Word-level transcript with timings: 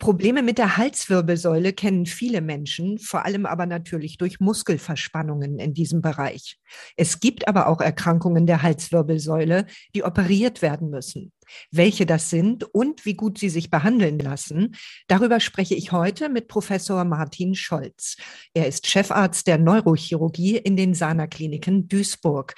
Probleme 0.00 0.42
mit 0.42 0.58
der 0.58 0.76
Halswirbelsäule 0.76 1.72
kennen 1.72 2.06
viele 2.06 2.40
Menschen, 2.40 2.98
vor 2.98 3.24
allem 3.24 3.46
aber 3.46 3.66
natürlich 3.66 4.18
durch 4.18 4.40
Muskelverspannungen 4.40 5.60
in 5.60 5.74
diesem 5.74 6.00
Bereich. 6.00 6.56
Es 6.96 7.20
gibt 7.20 7.46
aber 7.46 7.68
auch 7.68 7.80
Erkrankungen 7.80 8.46
der 8.46 8.62
Halswirbelsäule, 8.62 9.66
die 9.94 10.02
operiert 10.02 10.62
werden 10.62 10.90
müssen. 10.90 11.32
Welche 11.70 12.06
das 12.06 12.30
sind 12.30 12.64
und 12.64 13.04
wie 13.04 13.14
gut 13.14 13.38
sie 13.38 13.50
sich 13.50 13.70
behandeln 13.70 14.18
lassen, 14.18 14.74
darüber 15.06 15.38
spreche 15.38 15.74
ich 15.74 15.92
heute 15.92 16.28
mit 16.28 16.48
Professor 16.48 17.04
Martin 17.04 17.54
Scholz. 17.54 18.16
Er 18.54 18.66
ist 18.66 18.86
Chefarzt 18.86 19.46
der 19.46 19.58
Neurochirurgie 19.58 20.56
in 20.56 20.76
den 20.76 20.94
Sana 20.94 21.26
Kliniken 21.26 21.86
Duisburg. 21.88 22.54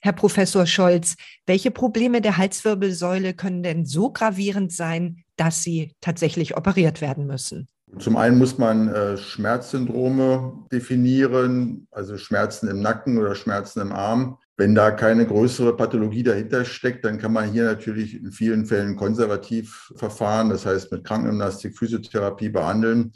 Herr 0.00 0.12
Professor 0.12 0.64
Scholz, 0.64 1.16
welche 1.46 1.70
Probleme 1.70 2.20
der 2.20 2.36
Halswirbelsäule 2.36 3.34
können 3.34 3.62
denn 3.62 3.84
so 3.84 4.10
gravierend 4.10 4.72
sein, 4.72 5.24
dass 5.38 5.62
sie 5.62 5.92
tatsächlich 6.00 6.56
operiert 6.56 7.00
werden 7.00 7.26
müssen? 7.26 7.68
Zum 7.98 8.16
einen 8.16 8.36
muss 8.36 8.58
man 8.58 8.88
äh, 8.88 9.16
Schmerzsyndrome 9.16 10.66
definieren, 10.70 11.88
also 11.90 12.18
Schmerzen 12.18 12.68
im 12.68 12.80
Nacken 12.80 13.16
oder 13.18 13.34
Schmerzen 13.34 13.80
im 13.80 13.92
Arm. 13.92 14.38
Wenn 14.58 14.74
da 14.74 14.90
keine 14.90 15.26
größere 15.26 15.76
Pathologie 15.76 16.22
dahinter 16.22 16.64
steckt, 16.64 17.04
dann 17.04 17.18
kann 17.18 17.32
man 17.32 17.50
hier 17.50 17.64
natürlich 17.64 18.16
in 18.16 18.30
vielen 18.30 18.66
Fällen 18.66 18.96
konservativ 18.96 19.92
verfahren, 19.96 20.50
das 20.50 20.66
heißt 20.66 20.92
mit 20.92 21.04
Krankengymnastik, 21.04 21.78
Physiotherapie 21.78 22.50
behandeln. 22.50 23.12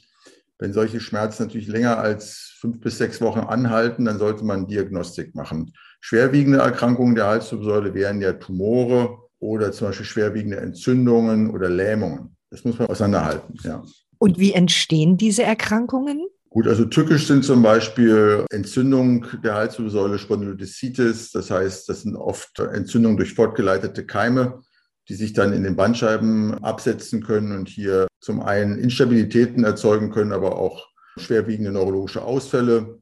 Wenn 0.58 0.72
solche 0.72 1.00
Schmerzen 1.00 1.42
natürlich 1.42 1.66
länger 1.66 1.98
als 1.98 2.54
fünf 2.60 2.80
bis 2.80 2.96
sechs 2.98 3.20
Wochen 3.20 3.41
anhalten, 3.41 4.04
dann 4.04 4.18
sollte 4.18 4.44
man 4.44 4.68
Diagnostik 4.68 5.34
machen. 5.34 5.72
Schwerwiegende 6.00 6.60
Erkrankungen 6.60 7.16
der 7.16 7.27
Halswirbelsäule 7.27 7.94
wären 7.94 8.20
ja 8.20 8.32
Tumore 8.34 9.19
oder 9.42 9.72
zum 9.72 9.88
Beispiel 9.88 10.06
schwerwiegende 10.06 10.58
Entzündungen 10.58 11.50
oder 11.50 11.68
Lähmungen. 11.68 12.36
Das 12.50 12.64
muss 12.64 12.78
man 12.78 12.88
auseinanderhalten, 12.88 13.58
ja. 13.64 13.82
Und 14.18 14.38
wie 14.38 14.52
entstehen 14.52 15.16
diese 15.16 15.42
Erkrankungen? 15.42 16.28
Gut, 16.48 16.68
also 16.68 16.84
tückisch 16.84 17.26
sind 17.26 17.44
zum 17.44 17.60
Beispiel 17.60 18.44
Entzündung 18.50 19.26
der 19.42 19.54
Halswirbelsäule, 19.54 20.18
Spondylodiszitis. 20.18 21.32
Das 21.32 21.50
heißt, 21.50 21.88
das 21.88 22.02
sind 22.02 22.14
oft 22.14 22.60
Entzündungen 22.60 23.16
durch 23.16 23.34
fortgeleitete 23.34 24.06
Keime, 24.06 24.60
die 25.08 25.14
sich 25.14 25.32
dann 25.32 25.52
in 25.52 25.64
den 25.64 25.74
Bandscheiben 25.74 26.62
absetzen 26.62 27.22
können 27.24 27.50
und 27.58 27.68
hier 27.68 28.06
zum 28.20 28.42
einen 28.42 28.78
Instabilitäten 28.78 29.64
erzeugen 29.64 30.10
können, 30.10 30.32
aber 30.32 30.56
auch 30.56 30.86
schwerwiegende 31.16 31.72
neurologische 31.72 32.22
Ausfälle. 32.22 33.00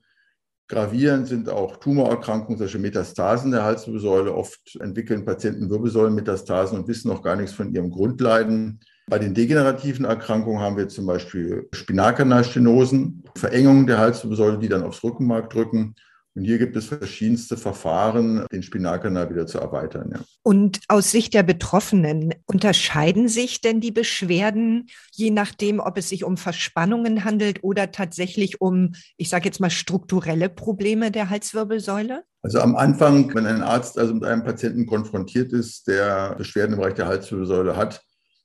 Gravierend 0.70 1.26
sind 1.26 1.48
auch 1.48 1.78
Tumorerkrankungen, 1.78 2.56
solche 2.56 2.78
Metastasen 2.78 3.50
der 3.50 3.64
Halswirbelsäule. 3.64 4.32
Oft 4.32 4.78
entwickeln 4.78 5.24
Patienten 5.24 5.68
Wirbelsäulenmetastasen 5.68 6.78
und 6.78 6.86
wissen 6.86 7.08
noch 7.08 7.24
gar 7.24 7.34
nichts 7.34 7.52
von 7.52 7.74
ihrem 7.74 7.90
Grundleiden. 7.90 8.78
Bei 9.08 9.18
den 9.18 9.34
degenerativen 9.34 10.04
Erkrankungen 10.04 10.60
haben 10.60 10.76
wir 10.76 10.86
zum 10.86 11.06
Beispiel 11.06 11.68
Spinalkanalstenosen, 11.72 13.24
Verengungen 13.36 13.88
der 13.88 13.98
Halswirbelsäule, 13.98 14.58
die 14.58 14.68
dann 14.68 14.84
aufs 14.84 15.02
Rückenmark 15.02 15.50
drücken 15.50 15.96
und 16.34 16.44
hier 16.44 16.58
gibt 16.58 16.76
es 16.76 16.86
verschiedenste 16.86 17.56
Verfahren, 17.56 18.46
den 18.52 18.62
Spinalkanal 18.62 19.30
wieder 19.30 19.46
zu 19.46 19.58
erweitern. 19.58 20.10
Ja. 20.14 20.20
Und 20.42 20.80
aus 20.88 21.10
Sicht 21.10 21.34
der 21.34 21.42
Betroffenen, 21.42 22.34
unterscheiden 22.46 23.28
sich 23.28 23.60
denn 23.60 23.80
die 23.80 23.90
Beschwerden, 23.90 24.86
je 25.12 25.30
nachdem, 25.30 25.80
ob 25.80 25.98
es 25.98 26.08
sich 26.08 26.24
um 26.24 26.36
Verspannungen 26.36 27.24
handelt 27.24 27.64
oder 27.64 27.90
tatsächlich 27.90 28.60
um, 28.60 28.92
ich 29.16 29.28
sage 29.28 29.46
jetzt 29.46 29.60
mal, 29.60 29.70
strukturelle 29.70 30.48
Probleme 30.48 31.10
der 31.10 31.30
Halswirbelsäule? 31.30 32.22
Also 32.42 32.60
am 32.60 32.76
Anfang, 32.76 33.34
wenn 33.34 33.46
ein 33.46 33.62
Arzt 33.62 33.98
also 33.98 34.14
mit 34.14 34.24
einem 34.24 34.44
Patienten 34.44 34.86
konfrontiert 34.86 35.52
ist, 35.52 35.88
der 35.88 36.36
Beschwerden 36.36 36.74
im 36.74 36.80
Bereich 36.80 36.94
der 36.94 37.06
Halswirbelsäule 37.06 37.76
hat, 37.76 38.02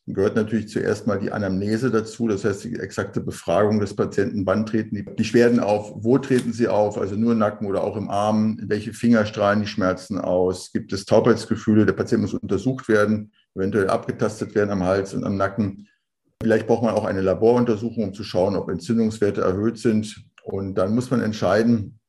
gehört 0.07 0.35
natürlich 0.35 0.69
zuerst 0.69 1.07
mal 1.07 1.19
die 1.19 1.31
Anamnese 1.31 1.89
dazu, 1.89 2.27
das 2.27 2.45
heißt 2.45 2.65
die 2.65 2.79
exakte 2.79 3.21
Befragung 3.21 3.79
des 3.79 3.95
Patienten, 3.95 4.45
wann 4.45 4.65
treten 4.65 4.95
die 4.95 5.01
Beschwerden 5.01 5.59
auf, 5.59 5.93
wo 5.95 6.19
treten 6.19 6.53
sie 6.53 6.67
auf, 6.67 6.97
also 6.99 7.15
nur 7.15 7.31
im 7.31 7.39
Nacken 7.39 7.67
oder 7.67 7.83
auch 7.83 7.97
im 7.97 8.09
Arm, 8.09 8.59
welche 8.61 8.93
Finger 8.93 9.25
strahlen 9.25 9.61
die 9.61 9.67
Schmerzen 9.67 10.19
aus, 10.19 10.71
gibt 10.71 10.93
es 10.93 11.05
Taubheitsgefühle, 11.05 11.87
der 11.87 11.93
Patient 11.93 12.21
muss 12.21 12.35
untersucht 12.35 12.87
werden, 12.87 13.31
eventuell 13.55 13.89
abgetastet 13.89 14.53
werden 14.53 14.69
am 14.69 14.83
Hals 14.83 15.15
und 15.15 15.23
am 15.23 15.37
Nacken. 15.37 15.87
Vielleicht 16.39 16.67
braucht 16.67 16.83
man 16.83 16.93
auch 16.93 17.05
eine 17.05 17.21
Laboruntersuchung, 17.21 18.03
um 18.03 18.13
zu 18.13 18.23
schauen, 18.23 18.55
ob 18.55 18.69
Entzündungswerte 18.69 19.41
erhöht 19.41 19.79
sind. 19.79 20.25
Und 20.43 20.75
dann 20.75 20.93
muss 20.93 21.09
man 21.09 21.21
entscheiden, 21.21 21.99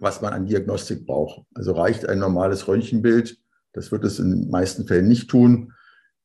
was 0.00 0.22
man 0.22 0.32
an 0.32 0.46
Diagnostik 0.46 1.06
braucht. 1.06 1.42
Also 1.54 1.72
reicht 1.72 2.08
ein 2.08 2.18
normales 2.18 2.66
Röntgenbild, 2.66 3.38
das 3.74 3.92
wird 3.92 4.04
es 4.04 4.18
in 4.18 4.30
den 4.30 4.50
meisten 4.50 4.86
Fällen 4.86 5.06
nicht 5.06 5.30
tun 5.30 5.72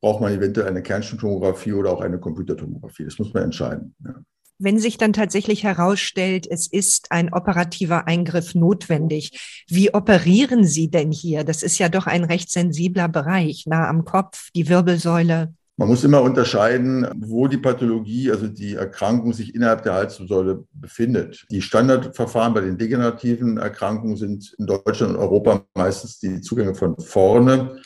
braucht 0.01 0.21
man 0.21 0.33
eventuell 0.33 0.67
eine 0.67 0.83
Kernspintomographie 0.83 1.73
oder 1.73 1.91
auch 1.91 2.01
eine 2.01 2.19
Computertomographie. 2.19 3.05
Das 3.05 3.19
muss 3.19 3.33
man 3.33 3.43
entscheiden. 3.43 3.95
Ja. 4.05 4.15
Wenn 4.59 4.79
sich 4.79 4.97
dann 4.97 5.13
tatsächlich 5.13 5.63
herausstellt, 5.63 6.47
es 6.49 6.65
ist 6.65 7.11
ein 7.11 7.31
operativer 7.31 8.07
Eingriff 8.07 8.55
notwendig, 8.55 9.63
wie 9.67 9.93
operieren 9.93 10.63
Sie 10.63 10.89
denn 10.89 11.11
hier? 11.11 11.43
Das 11.43 11.61
ist 11.61 11.77
ja 11.77 11.89
doch 11.89 12.07
ein 12.07 12.23
recht 12.23 12.49
sensibler 12.51 13.07
Bereich, 13.07 13.65
nah 13.67 13.87
am 13.87 14.03
Kopf, 14.03 14.49
die 14.55 14.67
Wirbelsäule. 14.67 15.53
Man 15.79 15.89
muss 15.89 16.03
immer 16.03 16.23
unterscheiden, 16.23 17.07
wo 17.19 17.47
die 17.47 17.59
Pathologie, 17.59 18.31
also 18.31 18.47
die 18.47 18.73
Erkrankung 18.73 19.31
sich 19.31 19.53
innerhalb 19.53 19.83
der 19.83 19.93
Halswirbelsäule 19.93 20.65
befindet. 20.73 21.45
Die 21.51 21.61
Standardverfahren 21.61 22.55
bei 22.55 22.61
den 22.61 22.79
degenerativen 22.79 23.57
Erkrankungen 23.57 24.17
sind 24.17 24.55
in 24.57 24.65
Deutschland 24.65 25.13
und 25.13 25.19
Europa 25.19 25.67
meistens 25.75 26.17
die 26.17 26.41
Zugänge 26.41 26.73
von 26.73 26.97
vorne. 26.97 27.79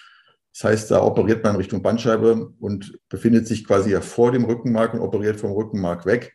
Das 0.53 0.63
heißt, 0.66 0.91
da 0.91 1.01
operiert 1.01 1.44
man 1.44 1.56
Richtung 1.56 1.81
Bandscheibe 1.81 2.53
und 2.59 2.97
befindet 3.09 3.47
sich 3.47 3.66
quasi 3.66 3.91
ja 3.91 4.01
vor 4.01 4.31
dem 4.31 4.45
Rückenmark 4.45 4.94
und 4.94 5.00
operiert 5.00 5.39
vom 5.39 5.51
Rückenmark 5.51 6.06
weg. 6.06 6.34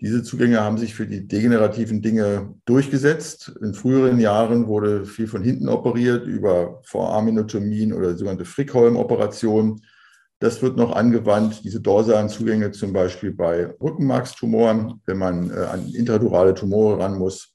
Diese 0.00 0.22
Zugänge 0.22 0.60
haben 0.60 0.76
sich 0.76 0.94
für 0.94 1.06
die 1.06 1.26
degenerativen 1.26 2.02
Dinge 2.02 2.54
durchgesetzt. 2.64 3.52
In 3.62 3.74
früheren 3.74 4.18
Jahren 4.18 4.66
wurde 4.66 5.06
viel 5.06 5.28
von 5.28 5.42
hinten 5.42 5.68
operiert 5.68 6.26
über 6.26 6.80
Vorarminotomien 6.84 7.92
oder 7.92 8.16
sogenannte 8.16 8.44
Frickholm-Operationen. 8.44 9.80
Das 10.40 10.60
wird 10.62 10.76
noch 10.76 10.94
angewandt, 10.94 11.62
diese 11.64 11.80
dorsalen 11.80 12.28
Zugänge 12.28 12.72
zum 12.72 12.92
Beispiel 12.92 13.32
bei 13.32 13.72
Rückenmarkstumoren, 13.80 15.00
wenn 15.06 15.16
man 15.16 15.50
äh, 15.50 15.54
an 15.54 15.88
intradurale 15.88 16.54
Tumore 16.54 16.98
ran 16.98 17.16
muss. 17.16 17.53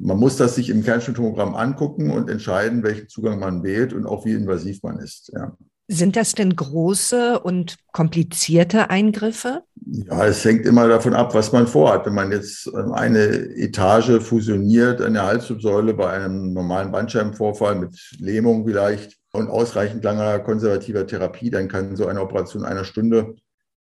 Man 0.00 0.18
muss 0.18 0.36
das 0.36 0.54
sich 0.54 0.70
im 0.70 0.82
Kernspintomogramm 0.82 1.54
angucken 1.54 2.10
und 2.10 2.30
entscheiden, 2.30 2.82
welchen 2.82 3.08
Zugang 3.08 3.38
man 3.38 3.62
wählt 3.62 3.92
und 3.92 4.06
auch 4.06 4.24
wie 4.24 4.32
invasiv 4.32 4.82
man 4.82 4.98
ist. 4.98 5.30
Ja. 5.34 5.56
Sind 5.88 6.16
das 6.16 6.34
denn 6.34 6.56
große 6.56 7.38
und 7.38 7.76
komplizierte 7.92 8.90
Eingriffe? 8.90 9.62
Ja, 9.86 10.26
es 10.26 10.44
hängt 10.44 10.66
immer 10.66 10.88
davon 10.88 11.14
ab, 11.14 11.32
was 11.32 11.52
man 11.52 11.68
vorhat. 11.68 12.06
Wenn 12.06 12.14
man 12.14 12.32
jetzt 12.32 12.68
eine 12.74 13.24
Etage 13.56 14.20
fusioniert 14.20 15.00
an 15.00 15.14
der 15.14 15.26
Halswirbelsäule 15.26 15.94
bei 15.94 16.10
einem 16.10 16.52
normalen 16.52 16.90
Bandscheibenvorfall 16.90 17.76
mit 17.76 17.96
Lähmung 18.18 18.66
vielleicht 18.66 19.16
und 19.32 19.48
ausreichend 19.48 20.02
langer 20.02 20.40
konservativer 20.40 21.06
Therapie, 21.06 21.50
dann 21.50 21.68
kann 21.68 21.94
so 21.94 22.06
eine 22.06 22.20
Operation 22.20 22.64
einer 22.64 22.84
Stunde 22.84 23.36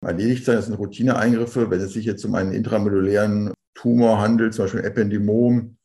erledigt 0.02 0.46
sein. 0.46 0.58
Das 0.58 0.68
sind 0.68 0.76
Routineeingriffe. 0.76 1.72
Wenn 1.72 1.82
es 1.82 1.94
sich 1.94 2.06
jetzt 2.06 2.24
um 2.26 2.36
einen 2.36 2.52
intramedulären 2.52 3.54
Tumor 3.74 4.20
handelt, 4.20 4.54
zum 4.54 4.66
Beispiel 4.66 4.82
ein 4.82 4.88
Ependymom, 4.88 5.77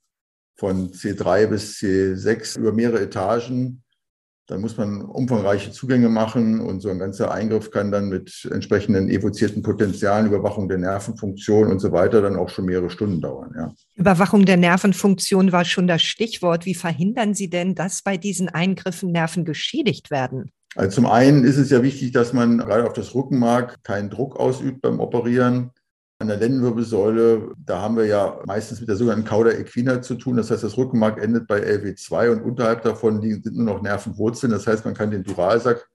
von 0.56 0.90
C3 0.90 1.46
bis 1.46 1.78
C6 1.78 2.58
über 2.58 2.72
mehrere 2.72 3.00
Etagen. 3.00 3.82
Dann 4.48 4.60
muss 4.60 4.76
man 4.76 5.02
umfangreiche 5.02 5.70
Zugänge 5.70 6.08
machen 6.08 6.60
und 6.60 6.80
so 6.80 6.90
ein 6.90 6.98
ganzer 6.98 7.30
Eingriff 7.30 7.70
kann 7.70 7.92
dann 7.92 8.08
mit 8.08 8.48
entsprechenden 8.50 9.08
evozierten 9.08 9.62
Potenzialen, 9.62 10.26
Überwachung 10.26 10.68
der 10.68 10.78
Nervenfunktion 10.78 11.70
und 11.70 11.78
so 11.78 11.92
weiter 11.92 12.20
dann 12.20 12.36
auch 12.36 12.48
schon 12.48 12.64
mehrere 12.64 12.90
Stunden 12.90 13.20
dauern. 13.20 13.52
Ja. 13.56 13.72
Überwachung 13.94 14.44
der 14.44 14.56
Nervenfunktion 14.56 15.52
war 15.52 15.64
schon 15.64 15.86
das 15.86 16.02
Stichwort. 16.02 16.66
Wie 16.66 16.74
verhindern 16.74 17.34
Sie 17.34 17.50
denn, 17.50 17.74
dass 17.74 18.02
bei 18.02 18.16
diesen 18.16 18.48
Eingriffen 18.48 19.12
Nerven 19.12 19.44
geschädigt 19.44 20.10
werden? 20.10 20.50
Also 20.74 20.96
zum 20.96 21.06
einen 21.06 21.44
ist 21.44 21.58
es 21.58 21.70
ja 21.70 21.82
wichtig, 21.82 22.12
dass 22.12 22.32
man 22.32 22.58
gerade 22.58 22.86
auf 22.86 22.94
das 22.94 23.14
Rückenmark 23.14 23.82
keinen 23.84 24.10
Druck 24.10 24.36
ausübt 24.36 24.82
beim 24.82 25.00
Operieren. 25.00 25.70
An 26.22 26.28
der 26.28 26.36
Lendenwirbelsäule, 26.36 27.50
da 27.66 27.80
haben 27.80 27.96
wir 27.96 28.06
ja 28.06 28.38
meistens 28.46 28.78
mit 28.78 28.88
der 28.88 28.94
sogenannten 28.94 29.26
Cauda 29.26 29.50
equina 29.50 30.00
zu 30.02 30.14
tun. 30.14 30.36
Das 30.36 30.52
heißt, 30.52 30.62
das 30.62 30.76
Rückenmark 30.76 31.20
endet 31.20 31.48
bei 31.48 31.58
LW2 31.58 32.30
und 32.30 32.42
unterhalb 32.42 32.82
davon 32.82 33.20
sind 33.20 33.56
nur 33.56 33.64
noch 33.64 33.82
Nervenwurzeln. 33.82 34.52
Das 34.52 34.68
heißt, 34.68 34.84
man 34.84 34.94
kann 34.94 35.10
den 35.10 35.24
Duralsack 35.24 35.88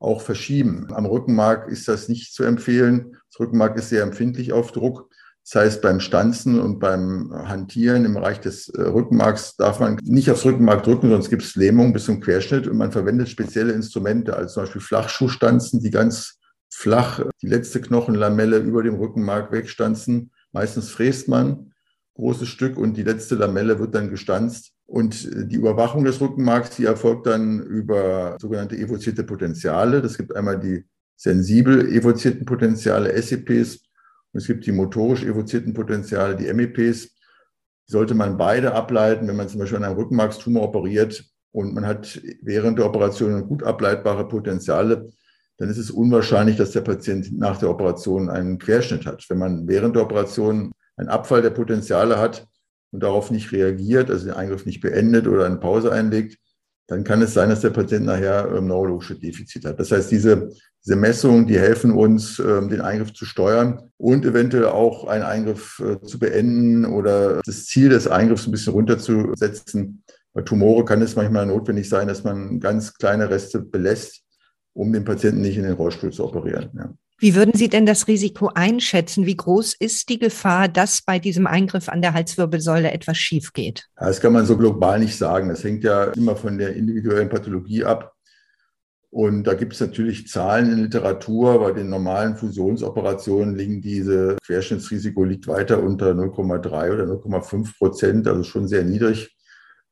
auch 0.00 0.20
verschieben. 0.20 0.88
Am 0.92 1.06
Rückenmark 1.06 1.68
ist 1.68 1.86
das 1.86 2.08
nicht 2.08 2.34
zu 2.34 2.42
empfehlen. 2.42 3.16
Das 3.30 3.38
Rückenmark 3.38 3.78
ist 3.78 3.90
sehr 3.90 4.02
empfindlich 4.02 4.52
auf 4.52 4.72
Druck. 4.72 5.10
Das 5.44 5.62
heißt, 5.62 5.82
beim 5.82 6.00
Stanzen 6.00 6.58
und 6.58 6.80
beim 6.80 7.32
Hantieren 7.32 8.04
im 8.04 8.14
Bereich 8.14 8.40
des 8.40 8.70
äh, 8.70 8.82
Rückenmarks 8.82 9.54
darf 9.58 9.78
man 9.78 9.96
nicht 10.02 10.28
aufs 10.28 10.44
Rückenmark 10.44 10.82
drücken, 10.82 11.08
sonst 11.08 11.30
gibt 11.30 11.44
es 11.44 11.54
Lähmung 11.54 11.92
bis 11.92 12.06
zum 12.06 12.18
Querschnitt 12.18 12.66
und 12.66 12.78
man 12.78 12.90
verwendet 12.90 13.28
spezielle 13.28 13.74
Instrumente, 13.74 14.34
also 14.34 14.54
zum 14.54 14.62
Beispiel 14.64 14.80
Flachschuhstanzen, 14.80 15.80
die 15.80 15.92
ganz 15.92 16.37
flach 16.70 17.24
die 17.42 17.48
letzte 17.48 17.80
Knochenlamelle 17.80 18.58
über 18.58 18.82
dem 18.82 18.96
Rückenmark 18.96 19.52
wegstanzen. 19.52 20.30
Meistens 20.52 20.90
fräst 20.90 21.28
man 21.28 21.72
großes 22.14 22.48
Stück 22.48 22.76
und 22.76 22.96
die 22.96 23.02
letzte 23.02 23.36
Lamelle 23.36 23.78
wird 23.78 23.94
dann 23.94 24.10
gestanzt. 24.10 24.72
Und 24.86 25.24
Und 25.24 25.50
die 25.50 25.56
Überwachung 25.56 26.04
des 26.04 26.20
Rückenmarks, 26.20 26.76
die 26.76 26.84
erfolgt 26.84 27.26
dann 27.26 27.62
über 27.62 28.36
sogenannte 28.40 28.76
evozierte 28.76 29.22
Potenziale. 29.22 30.00
Das 30.02 30.16
gibt 30.16 30.34
einmal 30.34 30.58
die 30.58 30.84
sensibel 31.14 31.88
evozierten 31.88 32.44
Potenziale, 32.46 33.20
SEPs, 33.20 33.80
und 34.32 34.40
es 34.40 34.46
gibt 34.46 34.66
die 34.66 34.72
motorisch 34.72 35.24
evozierten 35.24 35.74
Potenziale, 35.74 36.36
die 36.36 36.52
MEPs. 36.52 37.10
Sollte 37.86 38.14
man 38.14 38.36
beide 38.36 38.74
ableiten, 38.74 39.26
wenn 39.28 39.36
man 39.36 39.48
zum 39.48 39.60
Beispiel 39.60 39.78
an 39.78 39.84
einem 39.84 39.96
Rückenmarkstumor 39.96 40.62
operiert 40.62 41.24
und 41.52 41.74
man 41.74 41.86
hat 41.86 42.20
während 42.42 42.78
der 42.78 42.86
Operation 42.86 43.46
gut 43.46 43.62
ableitbare 43.62 44.28
Potenziale, 44.28 45.08
dann 45.58 45.68
ist 45.68 45.78
es 45.78 45.90
unwahrscheinlich, 45.90 46.56
dass 46.56 46.70
der 46.70 46.80
Patient 46.82 47.36
nach 47.36 47.58
der 47.58 47.70
Operation 47.70 48.30
einen 48.30 48.58
Querschnitt 48.58 49.06
hat. 49.06 49.24
Wenn 49.28 49.38
man 49.38 49.66
während 49.68 49.96
der 49.96 50.04
Operation 50.04 50.72
einen 50.96 51.08
Abfall 51.08 51.42
der 51.42 51.50
Potenziale 51.50 52.18
hat 52.18 52.46
und 52.92 53.02
darauf 53.02 53.30
nicht 53.30 53.52
reagiert, 53.52 54.10
also 54.10 54.26
den 54.26 54.34
Eingriff 54.34 54.66
nicht 54.66 54.80
beendet 54.80 55.26
oder 55.26 55.46
eine 55.46 55.56
Pause 55.56 55.92
einlegt, 55.92 56.38
dann 56.86 57.04
kann 57.04 57.20
es 57.20 57.34
sein, 57.34 57.50
dass 57.50 57.60
der 57.60 57.70
Patient 57.70 58.06
nachher 58.06 58.50
ähm, 58.56 58.68
neurologische 58.68 59.18
Defizite 59.18 59.68
hat. 59.68 59.80
Das 59.80 59.92
heißt, 59.92 60.10
diese, 60.10 60.48
diese 60.84 60.96
Messungen, 60.96 61.46
die 61.46 61.58
helfen 61.58 61.92
uns, 61.92 62.38
ähm, 62.38 62.70
den 62.70 62.80
Eingriff 62.80 63.12
zu 63.12 63.26
steuern 63.26 63.90
und 63.98 64.24
eventuell 64.24 64.66
auch 64.66 65.06
einen 65.06 65.24
Eingriff 65.24 65.80
äh, 65.80 66.00
zu 66.00 66.18
beenden 66.18 66.86
oder 66.86 67.42
das 67.44 67.66
Ziel 67.66 67.90
des 67.90 68.08
Eingriffs 68.08 68.46
ein 68.46 68.52
bisschen 68.52 68.72
runterzusetzen. 68.72 70.02
Bei 70.32 70.40
Tumore 70.40 70.84
kann 70.86 71.02
es 71.02 71.14
manchmal 71.14 71.44
notwendig 71.46 71.88
sein, 71.88 72.08
dass 72.08 72.24
man 72.24 72.58
ganz 72.58 72.94
kleine 72.94 73.28
Reste 73.28 73.60
belässt, 73.60 74.22
um 74.78 74.92
den 74.92 75.04
Patienten 75.04 75.40
nicht 75.40 75.56
in 75.56 75.64
den 75.64 75.72
Rollstuhl 75.72 76.12
zu 76.12 76.24
operieren. 76.24 76.70
Ja. 76.74 76.94
Wie 77.18 77.34
würden 77.34 77.54
Sie 77.54 77.68
denn 77.68 77.84
das 77.84 78.06
Risiko 78.06 78.52
einschätzen? 78.54 79.26
Wie 79.26 79.36
groß 79.36 79.74
ist 79.74 80.08
die 80.08 80.20
Gefahr, 80.20 80.68
dass 80.68 81.02
bei 81.02 81.18
diesem 81.18 81.48
Eingriff 81.48 81.88
an 81.88 82.00
der 82.00 82.14
Halswirbelsäule 82.14 82.92
etwas 82.92 83.18
schief 83.18 83.52
geht? 83.52 83.88
Das 83.96 84.20
kann 84.20 84.32
man 84.32 84.46
so 84.46 84.56
global 84.56 85.00
nicht 85.00 85.18
sagen. 85.18 85.48
Das 85.48 85.64
hängt 85.64 85.82
ja 85.82 86.04
immer 86.12 86.36
von 86.36 86.58
der 86.58 86.76
individuellen 86.76 87.28
Pathologie 87.28 87.82
ab. 87.82 88.12
Und 89.10 89.44
da 89.44 89.54
gibt 89.54 89.72
es 89.72 89.80
natürlich 89.80 90.28
Zahlen 90.28 90.70
in 90.70 90.78
Literatur. 90.84 91.58
Bei 91.58 91.72
den 91.72 91.88
normalen 91.88 92.36
Fusionsoperationen 92.36 93.56
liegen 93.56 93.80
diese 93.80 94.36
Querschnittsrisiko 94.46 95.24
liegt 95.24 95.48
weiter 95.48 95.82
unter 95.82 96.12
0,3 96.12 96.92
oder 96.92 97.04
0,5 97.04 97.78
Prozent, 97.78 98.28
also 98.28 98.44
schon 98.44 98.68
sehr 98.68 98.84
niedrig. 98.84 99.34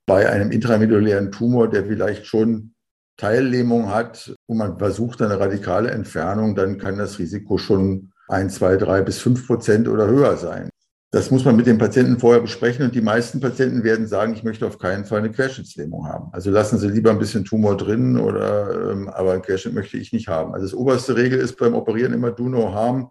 Bei 0.06 0.30
einem 0.30 0.52
intramedulären 0.52 1.32
Tumor, 1.32 1.68
der 1.68 1.86
vielleicht 1.86 2.26
schon 2.26 2.75
Teillähmung 3.16 3.90
hat 3.92 4.34
und 4.46 4.58
man 4.58 4.78
versucht 4.78 5.22
eine 5.22 5.40
radikale 5.40 5.90
Entfernung, 5.90 6.54
dann 6.54 6.78
kann 6.78 6.98
das 6.98 7.18
Risiko 7.18 7.58
schon 7.58 8.12
ein, 8.28 8.50
zwei, 8.50 8.76
drei 8.76 9.02
bis 9.02 9.18
fünf 9.18 9.46
Prozent 9.46 9.88
oder 9.88 10.06
höher 10.06 10.36
sein. 10.36 10.70
Das 11.12 11.30
muss 11.30 11.44
man 11.44 11.56
mit 11.56 11.66
den 11.66 11.78
Patienten 11.78 12.18
vorher 12.18 12.42
besprechen 12.42 12.84
und 12.84 12.94
die 12.94 13.00
meisten 13.00 13.40
Patienten 13.40 13.84
werden 13.84 14.06
sagen, 14.06 14.34
ich 14.34 14.42
möchte 14.42 14.66
auf 14.66 14.78
keinen 14.78 15.04
Fall 15.04 15.20
eine 15.20 15.30
Querschnittslähmung 15.30 16.06
haben. 16.06 16.28
Also 16.32 16.50
lassen 16.50 16.78
Sie 16.78 16.88
lieber 16.88 17.10
ein 17.10 17.18
bisschen 17.18 17.44
Tumor 17.44 17.76
drin 17.76 18.18
oder 18.18 18.90
ähm, 18.90 19.08
aber 19.08 19.32
einen 19.32 19.42
Querschnitt 19.42 19.72
möchte 19.72 19.96
ich 19.96 20.12
nicht 20.12 20.28
haben. 20.28 20.52
Also 20.52 20.66
das 20.66 20.74
oberste 20.74 21.16
Regel 21.16 21.38
ist 21.38 21.56
beim 21.56 21.74
Operieren 21.74 22.12
immer 22.12 22.32
do 22.32 22.48
no 22.48 22.74
harm, 22.74 23.10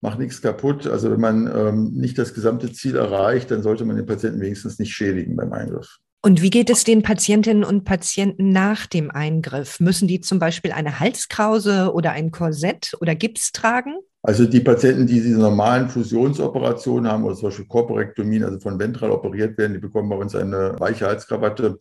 mach 0.00 0.16
nichts 0.16 0.40
kaputt. 0.40 0.86
Also 0.86 1.10
wenn 1.10 1.20
man 1.20 1.46
ähm, 1.54 1.92
nicht 1.94 2.16
das 2.16 2.32
gesamte 2.32 2.72
Ziel 2.72 2.94
erreicht, 2.94 3.50
dann 3.50 3.62
sollte 3.62 3.84
man 3.84 3.96
den 3.96 4.06
Patienten 4.06 4.40
wenigstens 4.40 4.78
nicht 4.78 4.94
schädigen 4.94 5.36
beim 5.36 5.52
Eingriff. 5.52 5.98
Und 6.22 6.42
wie 6.42 6.50
geht 6.50 6.70
es 6.70 6.82
den 6.82 7.02
Patientinnen 7.02 7.62
und 7.62 7.84
Patienten 7.84 8.50
nach 8.50 8.86
dem 8.86 9.10
Eingriff? 9.10 9.78
Müssen 9.78 10.08
die 10.08 10.20
zum 10.20 10.38
Beispiel 10.38 10.72
eine 10.72 10.98
Halskrause 10.98 11.92
oder 11.94 12.12
ein 12.12 12.30
Korsett 12.30 12.96
oder 13.00 13.14
Gips 13.14 13.52
tragen? 13.52 13.96
Also 14.22 14.44
die 14.44 14.60
Patienten, 14.60 15.06
die 15.06 15.20
diese 15.20 15.38
normalen 15.38 15.88
Fusionsoperationen 15.88 17.08
haben, 17.10 17.22
oder 17.22 17.36
zum 17.36 17.50
Beispiel 17.50 17.66
Korporektomien, 17.66 18.42
also 18.42 18.58
von 18.58 18.76
ventral 18.76 19.12
operiert 19.12 19.56
werden, 19.56 19.74
die 19.74 19.78
bekommen 19.78 20.08
bei 20.08 20.16
uns 20.16 20.34
eine 20.34 20.74
weiche 20.80 21.06
Halskrawatte 21.06 21.78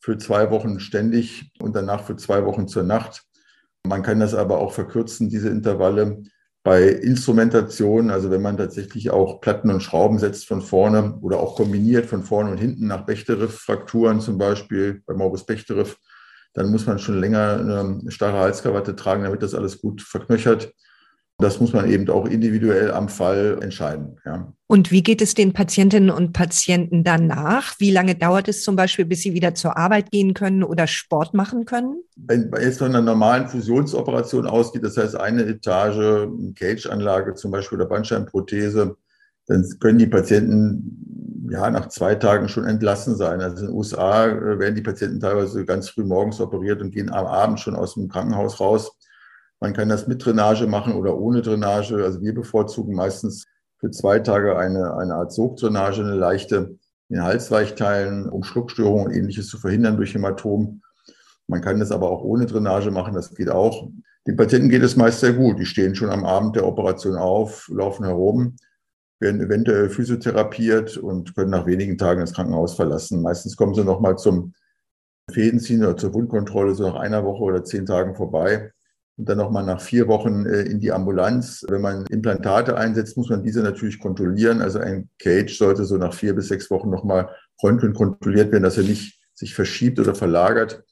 für 0.00 0.18
zwei 0.18 0.50
Wochen 0.50 0.80
ständig 0.80 1.52
und 1.60 1.76
danach 1.76 2.02
für 2.02 2.16
zwei 2.16 2.44
Wochen 2.44 2.66
zur 2.66 2.82
Nacht. 2.82 3.22
Man 3.86 4.02
kann 4.02 4.18
das 4.18 4.34
aber 4.34 4.58
auch 4.58 4.72
verkürzen, 4.72 5.28
diese 5.28 5.50
Intervalle 5.50 6.22
bei 6.64 6.88
Instrumentation, 6.88 8.10
also 8.10 8.30
wenn 8.30 8.40
man 8.40 8.56
tatsächlich 8.56 9.10
auch 9.10 9.42
Platten 9.42 9.70
und 9.70 9.82
Schrauben 9.82 10.18
setzt 10.18 10.48
von 10.48 10.62
vorne 10.62 11.18
oder 11.20 11.38
auch 11.38 11.56
kombiniert 11.56 12.06
von 12.06 12.22
vorne 12.24 12.50
und 12.50 12.56
hinten 12.56 12.86
nach 12.86 13.04
Bechterew-Frakturen 13.04 14.20
zum 14.20 14.38
Beispiel, 14.38 15.02
bei 15.06 15.12
Morbus 15.12 15.44
Bechterew, 15.44 15.90
dann 16.54 16.70
muss 16.70 16.86
man 16.86 16.98
schon 16.98 17.20
länger 17.20 17.58
eine 17.60 18.10
starre 18.10 18.38
Halskrawatte 18.38 18.96
tragen, 18.96 19.24
damit 19.24 19.42
das 19.42 19.54
alles 19.54 19.80
gut 19.82 20.00
verknöchert. 20.00 20.72
Das 21.44 21.60
muss 21.60 21.74
man 21.74 21.90
eben 21.90 22.08
auch 22.08 22.24
individuell 22.26 22.90
am 22.90 23.10
Fall 23.10 23.58
entscheiden. 23.60 24.16
Ja. 24.24 24.50
Und 24.66 24.90
wie 24.90 25.02
geht 25.02 25.20
es 25.20 25.34
den 25.34 25.52
Patientinnen 25.52 26.08
und 26.08 26.32
Patienten 26.32 27.04
danach? 27.04 27.74
Wie 27.78 27.90
lange 27.90 28.14
dauert 28.14 28.48
es 28.48 28.64
zum 28.64 28.76
Beispiel, 28.76 29.04
bis 29.04 29.20
sie 29.20 29.34
wieder 29.34 29.54
zur 29.54 29.76
Arbeit 29.76 30.10
gehen 30.10 30.32
können 30.32 30.64
oder 30.64 30.86
Sport 30.86 31.34
machen 31.34 31.66
können? 31.66 32.02
Wenn 32.16 32.48
man 32.48 32.62
jetzt 32.62 32.78
von 32.78 32.88
einer 32.88 33.02
normalen 33.02 33.46
Fusionsoperation 33.46 34.46
ausgeht, 34.46 34.84
das 34.84 34.96
heißt 34.96 35.16
eine 35.16 35.42
Etage, 35.42 35.98
eine 35.98 36.54
Cage-Anlage 36.54 37.34
zum 37.34 37.50
Beispiel 37.50 37.76
oder 37.76 37.88
Bandscheibenprothese, 37.88 38.96
dann 39.46 39.68
können 39.80 39.98
die 39.98 40.06
Patienten 40.06 41.48
ja 41.50 41.70
nach 41.70 41.88
zwei 41.88 42.14
Tagen 42.14 42.48
schon 42.48 42.64
entlassen 42.64 43.16
sein. 43.16 43.42
Also 43.42 43.58
in 43.58 43.66
den 43.66 43.76
USA 43.76 44.28
äh, 44.28 44.58
werden 44.58 44.74
die 44.74 44.82
Patienten 44.82 45.20
teilweise 45.20 45.66
ganz 45.66 45.90
früh 45.90 46.04
morgens 46.04 46.40
operiert 46.40 46.80
und 46.80 46.90
gehen 46.90 47.12
am 47.12 47.26
Abend 47.26 47.60
schon 47.60 47.76
aus 47.76 47.94
dem 47.94 48.08
Krankenhaus 48.08 48.60
raus. 48.60 48.96
Man 49.60 49.72
kann 49.72 49.88
das 49.88 50.06
mit 50.06 50.24
Drainage 50.24 50.66
machen 50.66 50.94
oder 50.94 51.16
ohne 51.18 51.42
Drainage. 51.42 51.96
Also 51.96 52.20
wir 52.20 52.34
bevorzugen 52.34 52.94
meistens 52.94 53.46
für 53.78 53.90
zwei 53.90 54.18
Tage 54.18 54.56
eine, 54.56 54.96
eine 54.96 55.14
Art 55.14 55.32
Sogdrainage, 55.32 56.00
eine 56.00 56.14
leichte 56.14 56.78
in 57.08 57.22
Halsweichteilen, 57.22 58.28
um 58.28 58.42
Schluckstörungen 58.42 59.06
und 59.06 59.12
ähnliches 59.12 59.48
zu 59.48 59.58
verhindern 59.58 59.96
durch 59.96 60.14
Hämatom. 60.14 60.82
Man 61.46 61.60
kann 61.60 61.78
das 61.78 61.92
aber 61.92 62.10
auch 62.10 62.22
ohne 62.22 62.46
Drainage 62.46 62.90
machen, 62.90 63.14
das 63.14 63.34
geht 63.34 63.50
auch. 63.50 63.90
Den 64.26 64.36
Patienten 64.36 64.70
geht 64.70 64.82
es 64.82 64.96
meist 64.96 65.20
sehr 65.20 65.34
gut. 65.34 65.58
Die 65.58 65.66
stehen 65.66 65.94
schon 65.94 66.08
am 66.08 66.24
Abend 66.24 66.56
der 66.56 66.66
Operation 66.66 67.16
auf, 67.16 67.68
laufen 67.68 68.04
herum, 68.04 68.56
werden 69.20 69.42
eventuell 69.42 69.90
physiotherapiert 69.90 70.96
und 70.96 71.34
können 71.34 71.50
nach 71.50 71.66
wenigen 71.66 71.98
Tagen 71.98 72.20
das 72.20 72.32
Krankenhaus 72.32 72.74
verlassen. 72.74 73.20
Meistens 73.20 73.56
kommen 73.56 73.74
sie 73.74 73.84
nochmal 73.84 74.16
zum 74.16 74.54
Fädenziehen 75.30 75.82
oder 75.82 75.96
zur 75.96 76.14
Wundkontrolle 76.14 76.74
so 76.74 76.84
nach 76.84 76.96
einer 76.96 77.24
Woche 77.24 77.42
oder 77.42 77.64
zehn 77.64 77.84
Tagen 77.84 78.14
vorbei 78.14 78.72
und 79.16 79.28
dann 79.28 79.38
nochmal 79.38 79.64
nach 79.64 79.80
vier 79.80 80.08
Wochen 80.08 80.44
äh, 80.46 80.62
in 80.62 80.80
die 80.80 80.92
Ambulanz. 80.92 81.64
Wenn 81.68 81.82
man 81.82 82.04
Implantate 82.06 82.76
einsetzt, 82.76 83.16
muss 83.16 83.30
man 83.30 83.42
diese 83.42 83.62
natürlich 83.62 83.98
kontrollieren. 83.98 84.60
Also 84.60 84.80
ein 84.80 85.08
Cage 85.18 85.56
sollte 85.56 85.84
so 85.84 85.96
nach 85.96 86.14
vier 86.14 86.34
bis 86.34 86.48
sechs 86.48 86.70
Wochen 86.70 86.90
nochmal 86.90 87.28
röntgen 87.62 87.94
kontrolliert 87.94 88.50
werden, 88.50 88.64
dass 88.64 88.76
er 88.76 88.84
nicht 88.84 89.20
sich 89.34 89.54
verschiebt 89.54 89.98
oder 90.00 90.14
verlagert. 90.14 90.84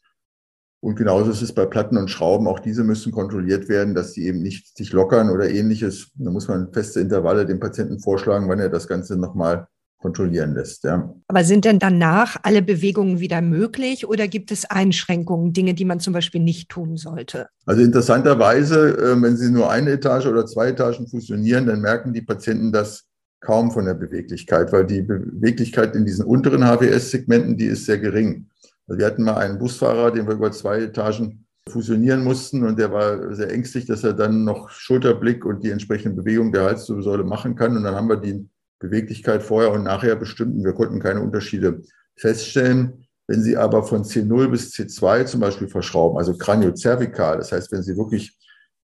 Und 0.81 0.97
genauso 0.97 1.31
ist 1.31 1.43
es 1.43 1.53
bei 1.53 1.65
Platten 1.65 1.97
und 1.97 2.11
Schrauben. 2.11 2.49
Auch 2.49 2.59
diese 2.59 2.83
müssen 2.83 3.13
kontrolliert 3.13 3.69
werden, 3.69 3.95
dass 3.95 4.15
sie 4.15 4.27
eben 4.27 4.43
nicht 4.43 4.77
sich 4.77 4.93
lockern 4.93 5.31
oder 5.31 5.49
ähnliches. 5.49 6.11
Da 6.15 6.31
muss 6.31 6.49
man 6.49 6.73
feste 6.73 7.01
Intervalle 7.01 7.47
dem 7.47 7.61
Patienten 7.61 8.01
vorschlagen, 8.01 8.49
wann 8.49 8.59
er 8.59 8.69
das 8.69 8.89
Ganze 8.89 9.17
nochmal 9.17 9.69
kontrollieren 10.03 10.55
lässt. 10.55 10.85
Ja. 10.85 11.15
Aber 11.29 11.45
sind 11.45 11.65
denn 11.65 11.79
danach 11.79 12.37
alle 12.43 12.61
Bewegungen 12.61 13.21
wieder 13.21 13.41
möglich 13.41 14.07
oder 14.07 14.29
gibt 14.29 14.51
es 14.51 14.67
Einschränkungen, 14.67 15.53
Dinge, 15.53 15.73
die 15.73 15.85
man 15.85 16.01
zum 16.01 16.13
Beispiel 16.13 16.43
nicht 16.43 16.69
tun 16.69 16.97
sollte? 16.97 17.47
Also 17.65 17.83
interessanterweise, 17.83 18.99
äh, 18.99 19.23
wenn 19.23 19.37
Sie 19.37 19.51
nur 19.51 19.71
eine 19.71 19.93
Etage 19.93 20.27
oder 20.27 20.45
zwei 20.45 20.69
Etagen 20.69 21.07
fusionieren, 21.07 21.67
dann 21.67 21.81
merken 21.81 22.13
die 22.13 22.23
Patienten 22.23 22.73
das 22.73 23.05
kaum 23.41 23.71
von 23.71 23.87
der 23.87 23.95
Beweglichkeit, 23.95 24.73
weil 24.73 24.87
die 24.87 25.03
Beweglichkeit 25.03 25.97
in 25.97 26.05
diesen 26.05 26.25
unteren 26.25 26.65
HWS-Segmenten, 26.65 27.57
die 27.57 27.67
ist 27.67 27.87
sehr 27.87 27.99
gering. 27.99 28.49
Also 28.87 28.99
wir 28.99 29.07
hatten 29.07 29.25
mal 29.25 29.37
einen 29.37 29.59
Busfahrer, 29.59 30.11
den 30.11 30.27
wir 30.27 30.35
über 30.35 30.53
zwei 30.53 30.83
Etagen 30.83 31.47
fusionieren 31.69 32.25
mussten 32.25 32.65
und 32.65 32.79
der 32.79 32.93
war 32.93 33.35
sehr 33.35 33.51
ängstlich, 33.53 33.87
dass 33.87 34.03
er 34.03 34.13
dann 34.13 34.45
noch 34.45 34.71
Schulterblick 34.71 35.45
und 35.45 35.63
die 35.63 35.71
entsprechende 35.71 36.23
Bewegung 36.23 36.53
der 36.53 36.65
Halswirbelsäule 36.65 37.23
machen 37.23 37.55
kann. 37.55 37.77
Und 37.77 37.85
dann 37.85 37.95
haben 37.95 38.09
wir 38.09 38.17
die 38.17 38.49
Beweglichkeit 38.83 39.43
vorher 39.43 39.73
und 39.73 39.85
nachher 39.85 40.17
bestimmten. 40.17 40.65
Wir 40.65 40.75
konnten 40.75 41.01
keine 41.01 41.23
Unterschiede 41.23 41.83
feststellen. 42.17 43.07
Wenn 43.27 43.43
Sie 43.43 43.57
aber 43.57 43.85
von 43.85 44.05
C0 44.05 44.49
bis 44.49 44.75
C2 44.75 45.25
zum 45.25 45.41
Beispiel 45.41 45.69
verschrauben, 45.69 46.19
also 46.19 46.37
kraniozervikal, 46.37 47.39
das 47.39 47.53
heißt, 47.53 47.73
wenn 47.73 47.83
Sie 47.83 47.97
wirklich 47.97 48.37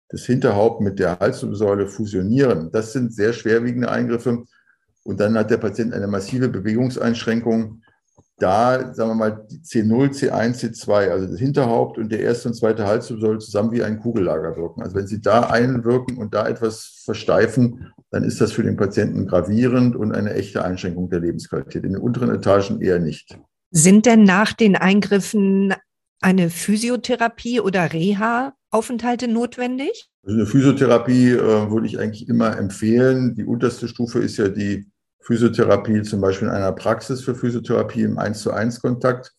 das 0.09 0.25
Hinterhaupt 0.25 0.79
mit 0.81 0.99
der 0.99 1.19
Halswirbelsäule 1.19 1.87
fusionieren, 1.87 2.71
das 2.71 2.93
sind 2.93 3.13
sehr 3.13 3.33
schwerwiegende 3.33 3.89
Eingriffe. 3.89 4.45
Und 5.03 5.19
dann 5.19 5.37
hat 5.37 5.51
der 5.51 5.57
Patient 5.57 5.93
eine 5.93 6.07
massive 6.07 6.47
Bewegungseinschränkung. 6.47 7.81
Da, 8.39 8.93
sagen 8.93 9.09
wir 9.11 9.15
mal, 9.15 9.47
C0, 9.63 10.11
C1, 10.11 10.59
C2, 10.59 11.09
also 11.09 11.25
das 11.25 11.39
Hinterhaupt 11.39 11.97
und 11.97 12.11
der 12.11 12.19
erste 12.19 12.49
und 12.49 12.53
zweite 12.53 12.85
Halswirbelsäule 12.85 13.39
zusammen 13.39 13.71
wie 13.71 13.81
ein 13.81 13.99
Kugellager 13.99 14.55
wirken. 14.55 14.83
Also 14.83 14.95
wenn 14.95 15.07
Sie 15.07 15.21
da 15.21 15.41
einwirken 15.49 16.17
und 16.17 16.35
da 16.35 16.47
etwas 16.47 17.01
versteifen, 17.03 17.91
dann 18.11 18.23
ist 18.23 18.39
das 18.39 18.51
für 18.51 18.63
den 18.63 18.77
Patienten 18.77 19.25
gravierend 19.25 19.95
und 19.95 20.13
eine 20.13 20.35
echte 20.35 20.63
Einschränkung 20.63 21.09
der 21.09 21.19
Lebensqualität. 21.19 21.83
In 21.83 21.93
den 21.93 22.01
unteren 22.01 22.29
Etagen 22.29 22.79
eher 22.79 22.99
nicht. 22.99 23.37
Sind 23.71 24.05
denn 24.05 24.23
nach 24.23 24.53
den 24.53 24.75
Eingriffen 24.75 25.73
eine 26.21 26.49
Physiotherapie 26.49 27.59
oder 27.59 27.91
Reha-Aufenthalte 27.91 29.27
notwendig? 29.27 30.09
Also 30.23 30.37
eine 30.37 30.45
Physiotherapie 30.45 31.31
äh, 31.31 31.71
würde 31.71 31.87
ich 31.87 31.99
eigentlich 31.99 32.29
immer 32.29 32.57
empfehlen. 32.57 33.35
Die 33.35 33.45
unterste 33.45 33.87
Stufe 33.87 34.19
ist 34.19 34.37
ja 34.37 34.47
die 34.47 34.87
Physiotherapie 35.27 36.03
zum 36.03 36.21
Beispiel 36.21 36.47
in 36.47 36.53
einer 36.53 36.71
Praxis 36.71 37.21
für 37.21 37.35
Physiotherapie 37.35 38.03
im 38.03 38.17
1 38.17 38.39
zu 38.39 38.53
1 38.53 38.81
Kontakt. 38.81 39.33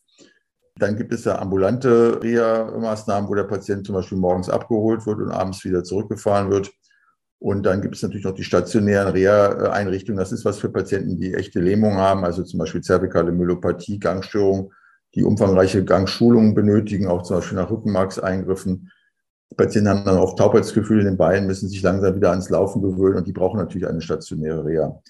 Dann 0.76 0.96
gibt 0.96 1.14
es 1.14 1.24
ja 1.24 1.38
ambulante 1.38 2.22
Reha-Maßnahmen, 2.22 3.28
wo 3.28 3.34
der 3.34 3.44
Patient 3.44 3.86
zum 3.86 3.94
Beispiel 3.94 4.18
morgens 4.18 4.50
abgeholt 4.50 5.06
wird 5.06 5.18
und 5.18 5.30
abends 5.30 5.64
wieder 5.64 5.82
zurückgefahren 5.82 6.50
wird. 6.50 6.70
Und 7.38 7.64
dann 7.64 7.80
gibt 7.80 7.96
es 7.96 8.02
natürlich 8.02 8.26
noch 8.26 8.34
die 8.34 8.44
stationären 8.44 9.12
Reha-Einrichtungen. 9.14 10.18
Das 10.18 10.30
ist 10.30 10.44
was 10.44 10.58
für 10.58 10.68
Patienten, 10.68 11.18
die 11.18 11.32
echte 11.32 11.58
Lähmung 11.58 11.96
haben, 11.96 12.22
also 12.22 12.42
zum 12.42 12.58
Beispiel 12.58 12.82
zervikale 12.82 13.32
Myelopathie, 13.32 13.98
Gangstörung, 13.98 14.74
die 15.14 15.24
umfangreiche 15.24 15.86
Gangschulungen 15.86 16.54
benötigen, 16.54 17.08
auch 17.08 17.22
zum 17.22 17.36
Beispiel 17.36 17.56
nach 17.56 17.70
Rückenmarkseingriffen. 17.70 18.90
Die 19.50 19.54
Patienten 19.54 19.88
haben 19.88 20.04
dann 20.04 20.18
oft 20.18 20.36
Taubheitsgefühle 20.36 21.00
in 21.00 21.06
den 21.06 21.16
Beinen, 21.16 21.46
müssen 21.46 21.70
sich 21.70 21.80
langsam 21.80 22.14
wieder 22.14 22.30
ans 22.30 22.50
Laufen 22.50 22.82
gewöhnen 22.82 23.16
und 23.16 23.26
die 23.26 23.32
brauchen 23.32 23.58
natürlich 23.58 23.88
eine 23.88 24.02
stationäre 24.02 24.66
Reha. 24.66 25.00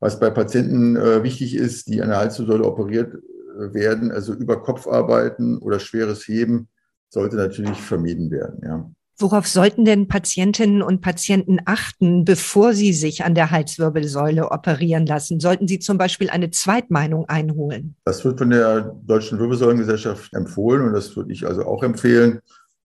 Was 0.00 0.20
bei 0.20 0.30
Patienten 0.30 0.96
äh, 0.96 1.22
wichtig 1.22 1.56
ist, 1.56 1.88
die 1.88 2.00
an 2.02 2.08
der 2.08 2.18
Halswirbelsäule 2.18 2.64
operiert 2.64 3.14
äh, 3.14 3.74
werden, 3.74 4.12
also 4.12 4.32
über 4.32 4.62
Kopf 4.62 4.86
arbeiten 4.86 5.58
oder 5.58 5.80
schweres 5.80 6.26
Heben, 6.28 6.68
sollte 7.08 7.36
natürlich 7.36 7.80
vermieden 7.80 8.30
werden. 8.30 8.60
Ja. 8.62 8.90
Worauf 9.20 9.48
sollten 9.48 9.84
denn 9.84 10.06
Patientinnen 10.06 10.80
und 10.80 11.00
Patienten 11.00 11.58
achten, 11.64 12.24
bevor 12.24 12.72
sie 12.72 12.92
sich 12.92 13.24
an 13.24 13.34
der 13.34 13.50
Halswirbelsäule 13.50 14.52
operieren 14.52 15.06
lassen? 15.06 15.40
Sollten 15.40 15.66
sie 15.66 15.80
zum 15.80 15.98
Beispiel 15.98 16.30
eine 16.30 16.50
Zweitmeinung 16.50 17.28
einholen? 17.28 17.96
Das 18.04 18.24
wird 18.24 18.38
von 18.38 18.50
der 18.50 18.94
Deutschen 19.04 19.40
Wirbelsäulengesellschaft 19.40 20.32
empfohlen 20.34 20.86
und 20.86 20.92
das 20.92 21.16
würde 21.16 21.32
ich 21.32 21.44
also 21.44 21.64
auch 21.64 21.82
empfehlen. 21.82 22.40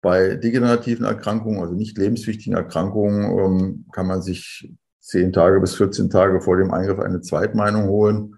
Bei 0.02 0.36
degenerativen 0.36 1.06
Erkrankungen, 1.06 1.62
also 1.62 1.74
nicht 1.74 1.98
lebenswichtigen 1.98 2.58
Erkrankungen, 2.58 3.40
ähm, 3.40 3.86
kann 3.94 4.08
man 4.08 4.22
sich 4.22 4.70
zehn 5.08 5.32
Tage 5.32 5.60
bis 5.60 5.76
14 5.76 6.10
Tage 6.10 6.42
vor 6.42 6.58
dem 6.58 6.72
Eingriff 6.72 7.00
eine 7.00 7.22
Zweitmeinung 7.22 7.88
holen. 7.88 8.36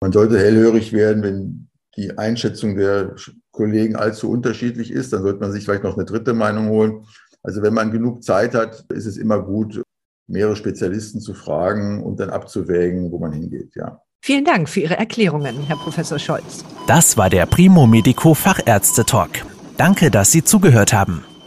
Man 0.00 0.12
sollte 0.12 0.38
hellhörig 0.38 0.92
werden, 0.92 1.22
wenn 1.22 1.68
die 1.96 2.18
Einschätzung 2.18 2.76
der 2.76 3.14
Kollegen 3.50 3.96
allzu 3.96 4.30
unterschiedlich 4.30 4.90
ist, 4.90 5.12
dann 5.12 5.22
sollte 5.22 5.40
man 5.40 5.52
sich 5.52 5.64
vielleicht 5.64 5.84
noch 5.84 5.96
eine 5.96 6.04
dritte 6.04 6.34
Meinung 6.34 6.68
holen. 6.68 7.04
Also 7.42 7.62
wenn 7.62 7.74
man 7.74 7.92
genug 7.92 8.22
Zeit 8.22 8.54
hat, 8.54 8.84
ist 8.92 9.06
es 9.06 9.16
immer 9.16 9.42
gut, 9.42 9.82
mehrere 10.26 10.56
Spezialisten 10.56 11.20
zu 11.20 11.34
fragen 11.34 12.02
und 12.02 12.18
dann 12.18 12.30
abzuwägen, 12.30 13.12
wo 13.12 13.18
man 13.18 13.32
hingeht, 13.32 13.74
ja. 13.74 14.00
Vielen 14.22 14.44
Dank 14.44 14.70
für 14.70 14.80
Ihre 14.80 14.96
Erklärungen, 14.96 15.54
Herr 15.66 15.76
Professor 15.76 16.18
Scholz. 16.18 16.64
Das 16.86 17.18
war 17.18 17.28
der 17.28 17.44
Primo 17.44 17.86
Medico 17.86 18.32
Fachärzte 18.32 19.04
Talk. 19.04 19.30
Danke, 19.76 20.10
dass 20.10 20.32
Sie 20.32 20.42
zugehört 20.42 20.94
haben. 20.94 21.24